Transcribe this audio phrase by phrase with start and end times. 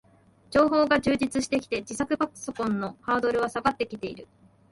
[0.49, 4.27] 情報が充実してきて、自作パソコンのハードルは下がってきている